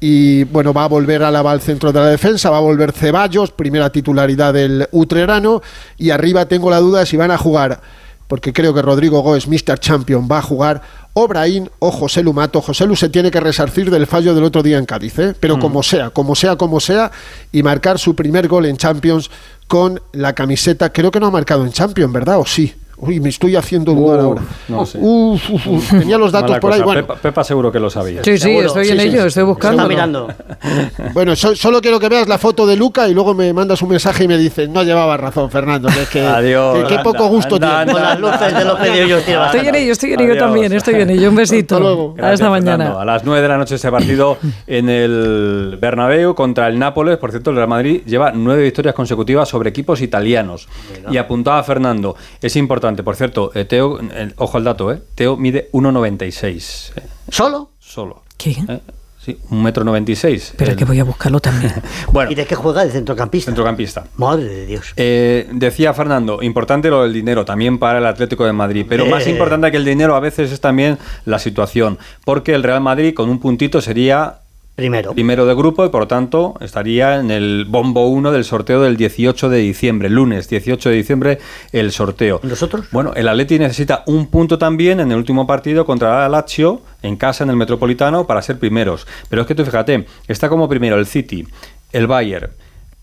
Y 0.00 0.44
bueno, 0.44 0.72
va 0.72 0.84
a 0.84 0.88
volver 0.88 1.24
Álava 1.24 1.50
al 1.50 1.60
centro 1.60 1.92
de 1.92 2.00
la 2.00 2.08
defensa, 2.08 2.50
va 2.50 2.58
a 2.58 2.60
volver 2.60 2.92
Ceballos, 2.92 3.50
primera 3.50 3.90
titularidad 3.90 4.54
del 4.54 4.88
Utrerano. 4.92 5.60
Y 5.96 6.10
arriba 6.10 6.46
tengo 6.46 6.70
la 6.70 6.78
duda 6.78 7.00
de 7.00 7.06
si 7.06 7.16
van 7.16 7.32
a 7.32 7.38
jugar, 7.38 7.80
porque 8.28 8.52
creo 8.52 8.72
que 8.72 8.82
Rodrigo 8.82 9.20
Goes, 9.22 9.48
Mr. 9.48 9.78
Champion, 9.80 10.28
va 10.30 10.38
a 10.38 10.42
jugar 10.42 10.82
o 11.14 11.26
Brahim 11.26 11.66
o 11.80 11.90
José 11.90 12.22
Lumato. 12.22 12.60
José 12.60 12.86
Lu 12.86 12.94
se 12.94 13.08
tiene 13.08 13.30
que 13.30 13.40
resarcir 13.40 13.90
del 13.90 14.06
fallo 14.06 14.34
del 14.34 14.44
otro 14.44 14.62
día 14.62 14.78
en 14.78 14.86
Cádiz, 14.86 15.18
¿eh? 15.18 15.34
pero 15.40 15.58
como 15.58 15.82
sea, 15.82 16.10
como 16.10 16.36
sea, 16.36 16.56
como 16.56 16.78
sea, 16.78 17.10
y 17.50 17.62
marcar 17.62 17.98
su 17.98 18.14
primer 18.14 18.46
gol 18.46 18.66
en 18.66 18.76
Champions 18.76 19.30
con 19.66 20.00
la 20.12 20.34
camiseta. 20.34 20.92
Creo 20.92 21.10
que 21.10 21.18
no 21.18 21.26
ha 21.26 21.30
marcado 21.30 21.64
en 21.64 21.72
Champions, 21.72 22.12
¿verdad? 22.12 22.38
¿O 22.38 22.46
sí? 22.46 22.74
Uy, 23.00 23.20
me 23.20 23.28
estoy 23.28 23.54
haciendo 23.54 23.94
dudar 23.94 24.18
Uf, 24.18 24.24
ahora. 24.24 24.42
no 24.68 24.84
sé. 24.84 24.98
Uf, 25.00 25.50
uf, 25.50 25.66
uf. 25.68 25.90
Tenía 25.90 26.18
los 26.18 26.32
datos 26.32 26.50
Mala 26.50 26.60
por 26.60 26.72
ahí. 26.72 26.82
Bueno, 26.82 27.02
Pepa, 27.02 27.14
Pepa 27.14 27.44
seguro 27.44 27.70
que 27.70 27.78
lo 27.78 27.88
sabía. 27.90 28.24
Sí, 28.24 28.32
sí, 28.32 28.38
Seguro. 28.38 28.66
estoy 28.66 28.84
Sí, 28.86 28.90
en 28.92 29.00
sí, 29.00 29.06
ello, 29.06 29.22
sí. 29.22 29.28
estoy 29.28 29.44
buscando. 29.44 29.76
está 29.82 29.88
mirando. 29.88 30.28
Bueno, 31.14 31.36
so- 31.36 31.54
solo 31.54 31.80
quiero 31.80 32.00
que 32.00 32.08
veas 32.08 32.28
la 32.28 32.38
foto 32.38 32.66
de 32.66 32.76
Luca 32.76 33.08
y 33.08 33.14
luego 33.14 33.34
me 33.34 33.52
mandas 33.52 33.80
un 33.82 33.90
mensaje 33.90 34.24
y 34.24 34.28
me 34.28 34.36
dices, 34.36 34.68
no 34.68 34.82
llevaba 34.82 35.16
razón, 35.16 35.50
Fernando, 35.50 35.88
que, 35.88 36.02
es 36.02 36.08
que, 36.08 36.20
Adiós, 36.26 36.76
que- 36.78 36.84
que 36.84 36.94
anda, 36.96 37.02
poco 37.04 37.28
gusto 37.28 37.54
anda, 37.54 37.76
tiene. 37.84 37.92
Con 37.92 38.02
las 38.02 38.20
luces 38.20 38.54
de 38.58 38.64
los 38.64 38.80
medios 38.80 39.22
Estoy 39.28 39.66
en 39.68 39.74
ello, 39.76 39.92
estoy 39.92 40.12
en 40.14 40.20
ello 40.20 40.32
Adiós. 40.32 40.44
también, 40.44 40.72
estoy 40.72 40.94
en 40.96 41.10
ello. 41.10 41.28
Un 41.30 41.36
besito. 41.36 41.76
Hasta 41.76 41.84
luego. 41.86 42.14
A 42.20 42.32
esta 42.32 42.50
mañana. 42.50 42.76
Fernando. 42.84 43.00
A 43.00 43.04
las 43.04 43.24
9 43.24 43.42
de 43.42 43.48
la 43.48 43.58
noche 43.58 43.76
ese 43.76 43.90
partido 43.90 44.38
en 44.66 44.88
el 44.88 45.78
Bernabéu 45.80 46.34
contra 46.34 46.66
el 46.68 46.78
Nápoles. 46.78 47.16
Por 47.18 47.30
cierto, 47.30 47.50
el 47.50 47.56
Real 47.56 47.68
Madrid 47.68 48.02
lleva 48.06 48.32
nueve 48.34 48.62
victorias 48.64 48.94
consecutivas 48.94 49.48
sobre 49.48 49.70
equipos 49.70 50.00
italianos. 50.02 50.68
Y 51.10 51.16
apuntaba 51.16 51.62
Fernando, 51.62 52.16
es 52.42 52.56
importante, 52.56 52.87
por 52.96 53.16
cierto, 53.16 53.50
eh, 53.54 53.64
Teo, 53.64 53.98
eh, 54.00 54.32
ojo 54.36 54.56
al 54.58 54.64
dato, 54.64 54.92
eh, 54.92 55.02
Teo 55.14 55.36
mide 55.36 55.68
1,96 55.72 56.92
eh, 56.96 57.02
¿Solo? 57.30 57.70
solo. 57.78 58.22
¿Qué? 58.36 58.56
Eh, 58.68 58.80
Sí, 59.20 59.36
1,96 59.50 60.24
m. 60.24 60.34
Espera 60.36 60.76
que 60.76 60.84
voy 60.84 61.00
a 61.00 61.04
buscarlo 61.04 61.40
también. 61.40 61.74
Bueno, 62.12 62.30
¿Y 62.30 62.34
de 62.34 62.46
qué 62.46 62.54
juega? 62.54 62.84
¿De 62.84 62.92
centrocampista? 62.92 63.50
centrocampista. 63.50 64.04
Madre 64.16 64.44
de 64.44 64.66
Dios. 64.66 64.92
Eh, 64.96 65.48
decía 65.52 65.92
Fernando, 65.92 66.40
importante 66.42 66.88
lo 66.88 67.02
del 67.02 67.12
dinero 67.12 67.44
también 67.44 67.78
para 67.78 67.98
el 67.98 68.06
Atlético 68.06 68.46
de 68.46 68.52
Madrid, 68.52 68.86
pero 68.88 69.04
más 69.06 69.26
importante 69.26 69.70
que 69.70 69.76
el 69.76 69.84
dinero 69.84 70.14
a 70.14 70.20
veces 70.20 70.52
es 70.52 70.60
también 70.60 70.98
la 71.26 71.38
situación, 71.38 71.98
porque 72.24 72.54
el 72.54 72.62
Real 72.62 72.80
Madrid 72.80 73.12
con 73.12 73.28
un 73.28 73.40
puntito 73.40 73.82
sería 73.82 74.38
Primero. 74.78 75.12
primero 75.12 75.44
de 75.44 75.56
grupo 75.56 75.84
y 75.84 75.88
por 75.88 76.02
lo 76.02 76.06
tanto 76.06 76.54
estaría 76.60 77.16
en 77.16 77.32
el 77.32 77.64
bombo 77.64 78.06
1 78.06 78.30
del 78.30 78.44
sorteo 78.44 78.80
del 78.80 78.96
18 78.96 79.48
de 79.48 79.58
diciembre, 79.58 80.08
lunes 80.08 80.48
18 80.48 80.90
de 80.90 80.94
diciembre 80.94 81.38
el 81.72 81.90
sorteo. 81.90 82.38
¿Y 82.44 82.46
nosotros? 82.46 82.86
Bueno, 82.92 83.12
el 83.16 83.26
Atleti 83.26 83.58
necesita 83.58 84.04
un 84.06 84.28
punto 84.28 84.56
también 84.56 85.00
en 85.00 85.10
el 85.10 85.18
último 85.18 85.48
partido 85.48 85.84
contra 85.84 86.24
el 86.24 86.30
Lazio 86.30 86.82
en 87.02 87.16
casa 87.16 87.42
en 87.42 87.50
el 87.50 87.56
Metropolitano 87.56 88.28
para 88.28 88.40
ser 88.40 88.60
primeros. 88.60 89.08
Pero 89.28 89.42
es 89.42 89.48
que 89.48 89.56
tú 89.56 89.64
fíjate, 89.64 90.06
está 90.28 90.48
como 90.48 90.68
primero 90.68 90.96
el 90.96 91.06
City, 91.06 91.44
el 91.90 92.06
Bayern. 92.06 92.52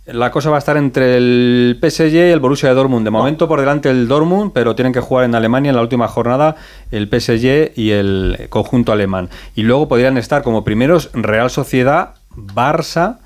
La 0.05 0.29
cosa 0.29 0.51
va 0.51 0.57
a 0.57 0.59
estar 0.59 0.77
entre 0.77 1.17
el 1.17 1.79
PSG 1.81 2.13
y 2.13 2.17
el 2.17 2.39
Borussia 2.39 2.69
de 2.69 2.75
Dortmund. 2.75 3.05
De 3.05 3.09
momento 3.09 3.47
por 3.47 3.59
delante 3.59 3.89
el 3.89 4.07
Dortmund, 4.07 4.51
pero 4.53 4.75
tienen 4.75 4.93
que 4.93 4.99
jugar 4.99 5.25
en 5.25 5.33
Alemania 5.33 5.69
en 5.69 5.75
la 5.75 5.81
última 5.81 6.07
jornada 6.07 6.57
el 6.91 7.07
PSG 7.07 7.71
y 7.75 7.89
el 7.89 8.45
conjunto 8.49 8.91
alemán. 8.91 9.29
Y 9.55 9.63
luego 9.63 9.87
podrían 9.87 10.19
estar 10.19 10.43
como 10.43 10.63
primeros 10.63 11.09
Real 11.13 11.49
Sociedad, 11.49 12.13
Barça, 12.35 13.17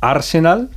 Arsenal 0.00 0.70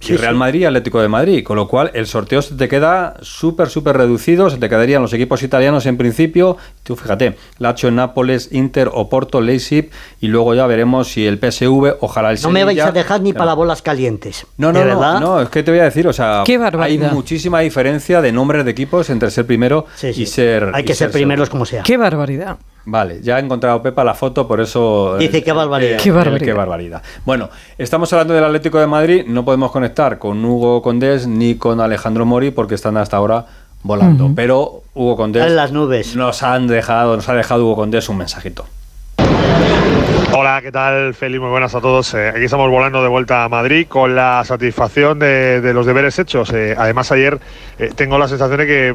Sí, 0.00 0.16
Real 0.16 0.32
sí. 0.32 0.38
Madrid 0.38 0.60
y 0.60 0.64
Atlético 0.64 1.00
de 1.02 1.08
Madrid, 1.08 1.44
con 1.44 1.56
lo 1.56 1.68
cual 1.68 1.90
el 1.92 2.06
sorteo 2.06 2.40
se 2.40 2.54
te 2.54 2.68
queda 2.68 3.16
súper, 3.20 3.68
súper 3.68 3.98
reducido, 3.98 4.48
se 4.48 4.56
te 4.56 4.68
quedarían 4.70 5.02
los 5.02 5.12
equipos 5.12 5.42
italianos 5.42 5.84
en 5.84 5.98
principio, 5.98 6.56
tú 6.82 6.96
fíjate, 6.96 7.36
Lazio, 7.58 7.90
Nápoles, 7.90 8.48
Inter, 8.50 8.90
Oporto, 8.92 9.42
Leipzig, 9.42 9.90
y 10.20 10.28
luego 10.28 10.54
ya 10.54 10.66
veremos 10.66 11.08
si 11.08 11.26
el 11.26 11.38
PSV, 11.38 11.96
ojalá 12.00 12.30
el 12.32 12.40
No 12.42 12.50
me 12.50 12.64
vais 12.64 12.80
a 12.80 12.92
dejar 12.92 13.20
ni 13.20 13.32
Claro. 13.32 13.44
para 13.44 13.54
bolas 13.54 13.82
calientes. 13.82 14.46
No, 14.56 14.72
no, 14.72 14.78
¿De 14.78 14.86
no, 14.86 14.98
verdad? 14.98 15.20
no, 15.20 15.40
es 15.42 15.50
que 15.50 15.62
te 15.62 15.70
voy 15.70 15.80
a 15.80 15.84
decir, 15.84 16.08
o 16.08 16.12
sea, 16.14 16.44
Qué 16.46 16.58
hay 16.80 16.96
muchísima 16.98 17.60
diferencia 17.60 18.22
de 18.22 18.32
nombres 18.32 18.64
de 18.64 18.70
equipos 18.70 19.10
entre 19.10 19.30
ser 19.30 19.44
primero 19.46 19.84
Sí, 19.96 20.14
sí. 20.14 20.22
y 20.22 20.26
ser 20.26 20.70
Hay 20.72 20.84
que 20.84 20.94
ser 20.94 21.10
primeros 21.10 21.50
como 21.50 21.66
sea. 21.66 21.82
Qué 21.82 21.98
barbaridad. 21.98 22.56
Vale, 22.86 23.20
ya 23.22 23.36
ha 23.36 23.38
encontrado 23.38 23.82
Pepa 23.82 24.02
la 24.04 24.14
foto, 24.14 24.48
por 24.48 24.60
eso... 24.60 25.16
Dice, 25.18 25.38
el- 25.38 25.44
qué 25.44 25.52
barbaridad. 25.52 25.98
Qué 25.98 26.08
el 26.08 26.14
barbaridad. 26.14 26.44
qué 26.46 26.52
barbaridad. 26.52 27.02
Bueno, 27.24 27.50
estamos 27.78 28.12
hablando 28.12 28.34
del 28.34 28.42
Atlético 28.44 28.80
de 28.80 28.86
Madrid, 28.86 29.24
no 29.26 29.44
podemos 29.44 29.70
conectar 29.70 30.18
con 30.18 30.44
Hugo 30.44 30.80
Condés 30.82 31.26
ni 31.26 31.56
con 31.56 31.80
Alejandro 31.80 32.24
Mori 32.24 32.50
porque 32.50 32.74
están 32.74 32.96
hasta 32.96 33.16
ahora 33.18 33.44
volando. 33.82 34.30
Pero 34.34 34.82
Hugo 34.94 35.16
Condés... 35.16 35.46
En 35.46 35.56
las 35.56 35.72
nubes. 35.72 36.16
Nos 36.16 36.42
han 36.42 36.66
dejado, 36.66 37.16
nos 37.16 37.28
ha 37.28 37.34
dejado 37.34 37.64
Hugo 37.64 37.76
Condés 37.76 38.08
un 38.08 38.16
mensajito. 38.16 38.64
Hola, 40.32 40.60
¿qué 40.62 40.70
tal? 40.72 41.12
Feliz, 41.14 41.40
muy 41.40 41.50
buenas 41.50 41.74
a 41.74 41.80
todos. 41.80 42.14
Eh, 42.14 42.28
aquí 42.28 42.44
estamos 42.44 42.70
volando 42.70 43.02
de 43.02 43.08
vuelta 43.08 43.44
a 43.44 43.48
Madrid 43.48 43.86
con 43.88 44.14
la 44.14 44.42
satisfacción 44.44 45.18
de, 45.18 45.60
de 45.60 45.74
los 45.74 45.84
deberes 45.86 46.18
hechos. 46.18 46.52
Eh, 46.52 46.74
además, 46.78 47.10
ayer 47.12 47.38
eh, 47.78 47.90
tengo 47.94 48.16
la 48.16 48.28
sensación 48.28 48.58
de 48.58 48.66
que 48.66 48.88
eh, 48.90 48.94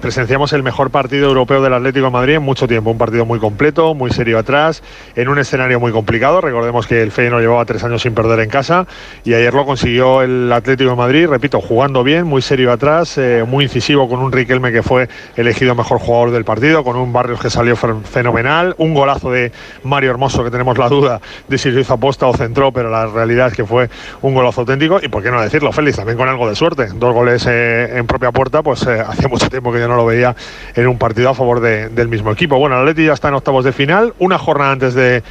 presenciamos 0.00 0.52
el 0.52 0.62
mejor 0.62 0.90
partido 0.90 1.28
europeo 1.28 1.62
del 1.62 1.72
Atlético 1.72 2.06
de 2.06 2.12
Madrid 2.12 2.34
en 2.34 2.42
mucho 2.42 2.66
tiempo. 2.66 2.90
Un 2.90 2.98
partido 2.98 3.24
muy 3.24 3.38
completo, 3.38 3.94
muy 3.94 4.10
serio 4.10 4.38
atrás, 4.38 4.82
en 5.14 5.28
un 5.28 5.38
escenario 5.38 5.78
muy 5.80 5.92
complicado. 5.92 6.40
Recordemos 6.40 6.86
que 6.86 7.02
el 7.02 7.10
Feyenoord 7.12 7.42
llevaba 7.42 7.64
tres 7.64 7.84
años 7.84 8.02
sin 8.02 8.14
perder 8.14 8.40
en 8.40 8.50
casa 8.50 8.86
y 9.24 9.34
ayer 9.34 9.54
lo 9.54 9.64
consiguió 9.64 10.22
el 10.22 10.52
Atlético 10.52 10.90
de 10.90 10.96
Madrid, 10.96 11.26
repito, 11.28 11.60
jugando 11.60 12.02
bien, 12.02 12.26
muy 12.26 12.42
serio 12.42 12.72
atrás, 12.72 13.16
eh, 13.18 13.44
muy 13.46 13.64
incisivo 13.64 14.08
con 14.08 14.20
un 14.20 14.32
Riquelme 14.32 14.72
que 14.72 14.82
fue 14.82 15.08
elegido 15.36 15.74
mejor 15.74 15.98
jugador 15.98 16.30
del 16.32 16.44
partido, 16.44 16.82
con 16.84 16.96
un 16.96 17.12
Barrios 17.12 17.40
que 17.40 17.50
salió 17.50 17.76
fen- 17.76 18.02
fenomenal, 18.02 18.74
un 18.78 18.94
golazo 18.94 19.30
de 19.30 19.52
Mario 19.84 20.10
Hermoso 20.10 20.42
que 20.44 20.50
tenemos 20.50 20.76
la 20.78 20.88
duda 20.88 21.20
de 21.48 21.58
si 21.58 21.70
lo 21.70 21.80
hizo 21.80 21.94
aposta 21.94 22.26
o 22.26 22.34
centró, 22.34 22.72
pero 22.72 22.90
la 22.90 23.06
realidad 23.06 23.48
es 23.48 23.54
que 23.54 23.64
fue 23.64 23.88
un 24.22 24.34
golazo 24.34 24.62
auténtico 24.62 24.98
y 25.02 25.08
por 25.08 25.22
qué 25.22 25.30
no 25.30 25.40
decirlo, 25.40 25.72
Félix, 25.72 25.96
también 25.96 26.18
con 26.18 26.28
algo 26.28 26.48
de 26.48 26.54
suerte. 26.56 26.86
Dos 26.94 27.14
goles 27.14 27.46
eh, 27.48 27.96
en 27.98 28.06
propia 28.06 28.32
puerta, 28.32 28.62
pues 28.62 28.86
eh, 28.86 29.00
hacía 29.06 29.28
mucho 29.28 29.48
tiempo 29.48 29.67
que 29.72 29.78
yo 29.80 29.88
no 29.88 29.96
lo 29.96 30.06
veía 30.06 30.34
en 30.74 30.86
un 30.86 30.98
partido 30.98 31.30
a 31.30 31.34
favor 31.34 31.60
de- 31.60 31.88
del 31.88 32.08
mismo 32.08 32.30
equipo. 32.30 32.58
Bueno, 32.58 32.76
el 32.76 32.82
Atleti 32.82 33.06
ya 33.06 33.12
está 33.12 33.28
en 33.28 33.34
octavos 33.34 33.64
de 33.64 33.72
final, 33.72 34.14
una 34.18 34.38
jornada 34.38 34.72
antes 34.72 34.94
de, 34.94 35.22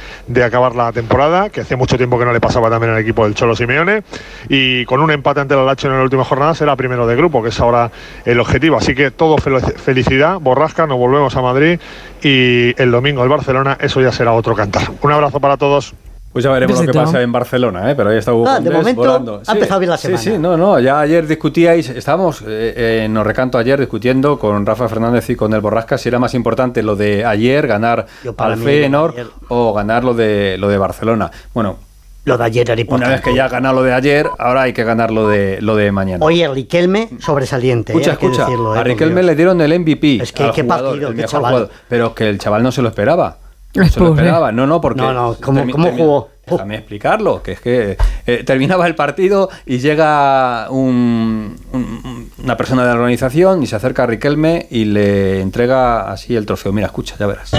acabar 0.44 0.74
la 0.74 0.92
temporada, 0.92 1.50
que 1.50 1.62
hacía 1.62 1.76
mucho 1.76 1.96
tiempo 1.96 2.18
que 2.18 2.24
no 2.24 2.32
le 2.32 2.40
pasaba 2.40 2.70
también 2.70 2.92
al 2.92 3.00
equipo 3.00 3.24
del 3.24 3.34
Cholo 3.34 3.54
Simeone, 3.56 4.02
y 4.48 4.84
con 4.84 5.00
un 5.00 5.10
empate 5.10 5.40
ante 5.40 5.54
el 5.54 5.60
Alacho 5.60 5.88
en 5.88 5.96
la 5.96 6.02
última 6.02 6.24
jornada 6.24 6.54
será 6.54 6.76
primero 6.76 7.06
de 7.06 7.16
grupo, 7.16 7.42
que 7.42 7.48
es 7.50 7.60
ahora 7.60 7.90
el 8.24 8.38
objetivo. 8.40 8.76
Así 8.76 8.94
que 8.94 9.10
todo 9.10 9.36
fel- 9.36 9.60
felicidad, 9.76 10.38
borrasca, 10.40 10.86
nos 10.86 10.98
volvemos 10.98 11.34
a 11.36 11.42
Madrid 11.42 11.80
y 12.22 12.80
el 12.80 12.90
domingo 12.90 13.22
el 13.22 13.28
Barcelona, 13.28 13.76
eso 13.80 14.00
ya 14.00 14.12
será 14.12 14.32
otro 14.32 14.54
cantar. 14.54 14.82
Un 15.02 15.12
abrazo 15.12 15.40
para 15.40 15.56
todos. 15.56 15.94
Pues 16.38 16.44
ya 16.44 16.52
veremos 16.52 16.76
lo 16.76 16.80
que 16.82 16.86
Besito. 16.86 17.04
pasa 17.04 17.20
en 17.20 17.32
Barcelona, 17.32 17.90
¿eh? 17.90 17.94
pero 17.96 18.10
ahí 18.10 18.18
está 18.18 18.32
Hugo 18.32 18.46
Ah, 18.48 18.60
de 18.60 18.70
momento 18.70 19.00
volando. 19.00 19.42
ha 19.44 19.52
empezado 19.52 19.80
bien 19.80 19.90
la 19.90 19.96
semana. 19.96 20.22
Sí, 20.22 20.30
sí, 20.30 20.38
no, 20.38 20.56
no, 20.56 20.78
ya 20.78 21.00
ayer 21.00 21.26
discutíais, 21.26 21.88
estábamos 21.88 22.42
eh, 22.42 22.74
eh, 22.76 23.02
en 23.06 23.12
Nos 23.12 23.26
Recanto 23.26 23.58
ayer 23.58 23.80
discutiendo 23.80 24.38
con 24.38 24.64
Rafa 24.64 24.88
Fernández 24.88 25.28
y 25.30 25.34
con 25.34 25.52
el 25.52 25.60
Borrasca 25.60 25.98
si 25.98 26.08
era 26.08 26.20
más 26.20 26.34
importante 26.34 26.84
lo 26.84 26.94
de 26.94 27.24
ayer, 27.24 27.66
ganar 27.66 28.06
al 28.36 28.56
Feyenoord 28.56 29.14
o 29.48 29.72
ganar 29.74 30.04
lo 30.04 30.14
de, 30.14 30.56
lo 30.58 30.68
de 30.68 30.78
Barcelona. 30.78 31.28
Bueno, 31.52 31.76
Lo 32.24 32.38
de 32.38 32.44
ayer 32.44 32.62
era 32.66 32.74
una 32.74 32.80
importante. 32.82 33.12
vez 33.14 33.20
que 33.22 33.34
ya 33.34 33.46
ha 33.46 33.48
ganado 33.48 33.74
lo 33.74 33.82
de 33.82 33.92
ayer, 33.94 34.28
ahora 34.38 34.62
hay 34.62 34.72
que 34.72 34.84
ganar 34.84 35.10
lo 35.10 35.26
de, 35.26 35.58
lo 35.60 35.74
de 35.74 35.90
mañana. 35.90 36.24
Oye, 36.24 36.46
Riquelme, 36.46 37.08
sobresaliente. 37.18 37.92
Escucha, 37.92 38.10
eh, 38.10 38.12
escucha. 38.12 38.44
decirlo, 38.44 38.76
eh, 38.76 38.78
a 38.78 38.84
Riquelme 38.84 39.24
le 39.24 39.34
dieron 39.34 39.60
el 39.60 39.72
MVP. 39.80 40.22
Es 40.22 40.32
que 40.32 40.50
qué 40.54 40.62
jugador, 40.62 40.90
partido, 40.90 41.08
el 41.08 41.14
qué 41.16 41.22
mejor 41.22 41.30
chaval. 41.32 41.50
jugador. 41.52 41.70
Pero 41.88 42.14
que 42.14 42.28
el 42.28 42.38
chaval 42.38 42.62
no 42.62 42.70
se 42.70 42.80
lo 42.82 42.88
esperaba. 42.88 43.38
No 43.78 43.84
Es 43.84 43.92
se 43.92 44.00
lo 44.00 44.06
pobre. 44.08 44.22
esperaba. 44.22 44.52
No, 44.52 44.66
no, 44.66 44.80
porque. 44.80 45.00
No, 45.00 45.12
no, 45.12 45.36
¿cómo- 45.40 45.70
cómo 45.70 45.92
jugó? 45.92 46.28
Déjame 46.46 46.76
explicarlo, 46.76 47.42
que 47.42 47.52
es 47.52 47.60
que 47.60 47.98
eh, 48.26 48.42
terminaba 48.44 48.86
el 48.86 48.94
partido 48.94 49.50
y 49.66 49.78
llega 49.80 50.66
un- 50.70 51.56
un- 51.72 52.30
una 52.42 52.56
persona 52.56 52.82
de 52.84 52.88
la 52.88 52.94
organización 52.94 53.62
y 53.62 53.66
se 53.66 53.76
acerca 53.76 54.04
a 54.04 54.06
Riquelme 54.06 54.66
y 54.70 54.86
le 54.86 55.40
entrega 55.42 56.10
así 56.10 56.34
el 56.36 56.46
trofeo. 56.46 56.72
Mira, 56.72 56.86
escucha, 56.86 57.16
ya 57.18 57.26
verás. 57.26 57.52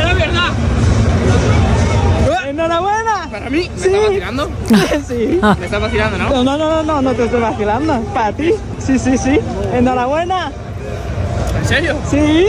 ¡Enhorabuena! 2.47 3.27
¿Para 3.31 3.49
mí? 3.49 3.69
¿Me 3.69 3.85
estás 3.85 4.01
vacilando? 4.07 4.49
sí. 5.07 5.39
¿Me 5.59 5.65
estás 5.65 5.81
vacilando, 5.81 6.17
no? 6.17 6.29
No, 6.43 6.43
no, 6.43 6.57
no, 6.57 6.83
no, 6.83 7.01
no 7.01 7.13
te 7.13 7.25
estoy 7.25 7.41
vacilando. 7.41 8.01
Para 8.13 8.31
ti. 8.33 8.53
Sí, 8.79 8.97
sí, 8.97 9.17
sí. 9.17 9.39
¡Enhorabuena! 9.73 10.51
¿En 11.59 11.65
serio? 11.65 11.95
Sí. 12.09 12.47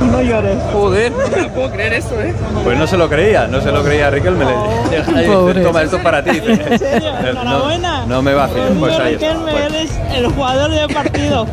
No 0.00 0.22
llores. 0.22 0.56
Joder, 0.72 1.12
no 1.12 1.36
me 1.36 1.48
puedo 1.48 1.70
creer 1.72 1.92
esto, 1.94 2.20
¿eh? 2.20 2.32
Pues 2.64 2.78
no 2.78 2.86
se 2.86 2.96
lo 2.96 3.08
creía, 3.08 3.46
no 3.48 3.60
se 3.60 3.72
lo 3.72 3.82
creía 3.82 4.10
Riquelme. 4.10 4.44
Pobre. 5.26 5.62
Toma, 5.62 5.82
esto 5.82 5.96
es 5.96 6.02
para 6.02 6.22
ti. 6.22 6.30
¿En 6.46 6.78
serio? 6.78 7.12
no, 7.22 7.28
Enhorabuena. 7.28 8.06
no 8.06 8.22
me 8.22 8.34
vaciles, 8.34 8.70
pues 8.78 8.98
ahí 8.98 9.14
está. 9.14 9.32
Riquelme, 9.34 9.66
eres 9.66 9.90
el 10.14 10.26
jugador 10.28 10.70
del 10.70 10.92
partido. 10.94 11.46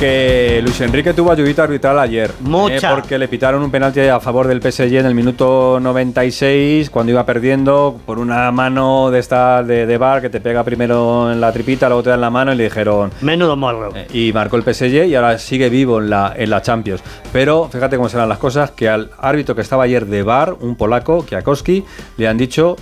Que 0.00 0.60
Luis 0.62 0.80
Enrique 0.80 1.12
tuvo 1.12 1.30
ayudita 1.30 1.64
arbitral 1.64 1.98
ayer. 1.98 2.32
Mucha. 2.40 2.90
eh, 2.90 2.94
porque 2.94 3.18
le 3.18 3.28
pitaron 3.28 3.62
un 3.62 3.70
penalti 3.70 4.00
a 4.00 4.18
favor 4.18 4.48
del 4.48 4.60
PSG 4.62 4.94
en 4.96 5.04
el 5.06 5.14
minuto 5.14 5.78
96, 5.80 6.88
cuando 6.88 7.12
iba 7.12 7.26
perdiendo, 7.26 8.00
por 8.06 8.18
una 8.18 8.50
mano 8.50 9.10
de 9.10 9.18
esta 9.18 9.62
de, 9.62 9.84
de 9.84 9.98
bar 9.98 10.22
que 10.22 10.30
te 10.30 10.40
pega 10.40 10.64
primero 10.64 11.30
en 11.30 11.38
la 11.40 11.52
tripita, 11.52 11.88
luego 11.88 12.02
te 12.02 12.10
dan 12.10 12.22
la 12.22 12.30
mano 12.30 12.52
y 12.52 12.56
le 12.56 12.64
dijeron. 12.64 13.10
Menudo 13.20 13.56
morro. 13.56 13.90
eh, 13.94 14.06
Y 14.12 14.32
marcó 14.32 14.56
el 14.56 14.62
PSG 14.62 15.04
y 15.06 15.14
ahora 15.14 15.38
sigue 15.38 15.68
vivo 15.68 16.00
en 16.00 16.08
la, 16.08 16.32
en 16.34 16.48
la 16.48 16.62
Champions. 16.62 17.02
Pero 17.30 17.68
fíjate 17.70 17.96
cómo 17.96 18.08
serán 18.08 18.28
las 18.30 18.38
cosas, 18.38 18.70
que 18.70 18.88
al 18.88 19.10
árbitro 19.18 19.54
que 19.54 19.60
estaba 19.60 19.84
ayer 19.84 20.06
de 20.06 20.22
bar, 20.22 20.56
un 20.60 20.76
polaco, 20.76 21.26
Kiakowski, 21.26 21.84
le 22.16 22.26
han 22.26 22.38
dicho 22.38 22.76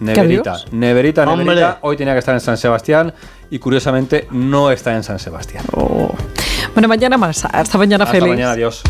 neverita, 0.00 0.56
neverita, 0.72 1.22
Hombre. 1.30 1.44
neverita. 1.44 1.78
Hoy 1.82 1.96
tenía 1.96 2.14
que 2.14 2.18
estar 2.18 2.34
en 2.34 2.40
San 2.40 2.56
Sebastián 2.56 3.12
y 3.50 3.58
curiosamente 3.58 4.26
no 4.32 4.70
está 4.70 4.94
en 4.96 5.02
San 5.04 5.18
Sebastián. 5.18 5.64
Oh. 5.76 6.12
Bueno, 6.74 6.88
mañana 6.88 7.16
más. 7.16 7.44
Hasta 7.44 7.78
mañana, 7.78 8.04
Hasta 8.04 8.12
Félix. 8.16 8.30
mañana, 8.30 8.52
adiós. 8.52 8.82